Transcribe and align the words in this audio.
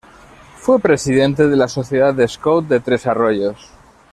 Fue 0.55 0.79
presidente 0.79 1.47
de 1.47 1.55
la 1.55 1.67
sociedad 1.67 2.11
de 2.11 2.27
Scout 2.27 2.67
de 2.67 2.79
Tres 2.79 3.05
Arroyos. 3.05 3.69